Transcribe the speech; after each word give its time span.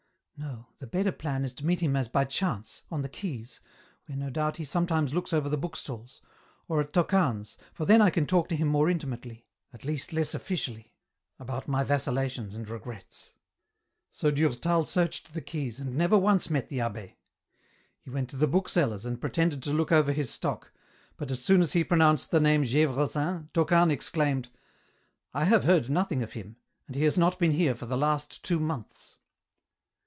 No: 0.43 0.69
the 0.79 0.87
better 0.87 1.11
plan 1.11 1.45
is 1.45 1.53
to 1.53 1.65
meet 1.67 1.81
him 1.81 1.95
as 1.95 2.07
by 2.07 2.25
chance, 2.25 2.81
on 2.89 3.03
the 3.03 3.09
quays, 3.09 3.59
where 4.07 4.17
no 4.17 4.31
doubt 4.31 4.57
he 4.57 4.65
sometimes 4.65 5.13
looks 5.13 5.33
over 5.33 5.47
the 5.47 5.55
book 5.57 5.75
stalls, 5.75 6.19
or 6.67 6.81
at 6.81 6.93
Tocane's, 6.93 7.57
for 7.75 7.85
then 7.85 8.01
I 8.01 8.09
can 8.09 8.25
talk 8.25 8.49
to 8.49 8.55
him 8.55 8.67
more 8.67 8.89
intimately, 8.89 9.45
at 9.71 9.85
least 9.85 10.11
less 10.13 10.33
officially, 10.33 10.95
about 11.37 11.67
my 11.67 11.83
vacillations 11.83 12.55
and 12.55 12.67
regrets." 12.67 13.33
So 14.09 14.31
Durtal 14.31 14.83
searched 14.83 15.35
the 15.35 15.41
quays, 15.43 15.79
and 15.79 15.95
never 15.95 16.17
once 16.17 16.49
met 16.49 16.69
the 16.69 16.79
abb^. 16.79 17.13
He 17.99 18.09
went 18.09 18.27
to 18.31 18.35
the 18.35 18.47
bookseller's, 18.47 19.05
and 19.05 19.21
pretended 19.21 19.61
to 19.61 19.73
look 19.73 19.91
over 19.91 20.11
his 20.11 20.31
stock, 20.31 20.73
but 21.17 21.29
as 21.29 21.43
soon 21.45 21.61
as 21.61 21.73
he 21.73 21.83
pronounced 21.83 22.31
the 22.31 22.39
name 22.39 22.63
Gdvresin, 22.63 23.49
Tocane 23.53 23.91
exclaimed, 23.91 24.49
"I 25.35 25.45
have 25.45 25.65
heard 25.65 25.87
nothing 25.91 26.23
ot 26.23 26.31
him, 26.31 26.55
he 26.91 27.03
has 27.03 27.15
not 27.19 27.37
been 27.37 27.51
here 27.51 27.75
for 27.75 27.85
the 27.85 27.95
last 27.97 28.43
two 28.43 28.59
months." 28.59 29.17